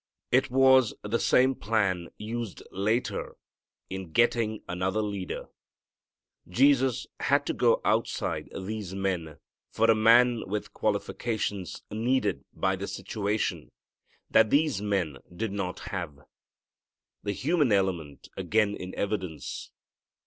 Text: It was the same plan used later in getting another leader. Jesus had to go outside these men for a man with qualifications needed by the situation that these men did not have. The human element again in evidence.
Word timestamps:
It 0.31 0.49
was 0.49 0.95
the 1.03 1.19
same 1.19 1.53
plan 1.53 2.07
used 2.17 2.63
later 2.71 3.35
in 3.87 4.11
getting 4.13 4.63
another 4.67 5.03
leader. 5.03 5.49
Jesus 6.49 7.05
had 7.19 7.45
to 7.45 7.53
go 7.53 7.81
outside 7.85 8.49
these 8.51 8.95
men 8.95 9.37
for 9.69 9.91
a 9.91 9.95
man 9.95 10.43
with 10.49 10.73
qualifications 10.73 11.83
needed 11.91 12.43
by 12.51 12.75
the 12.77 12.87
situation 12.87 13.69
that 14.27 14.49
these 14.49 14.81
men 14.81 15.19
did 15.35 15.51
not 15.51 15.81
have. 15.93 16.17
The 17.21 17.33
human 17.33 17.71
element 17.71 18.27
again 18.35 18.75
in 18.75 18.95
evidence. 18.95 19.69